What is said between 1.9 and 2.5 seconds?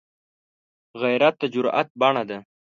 بڼه ده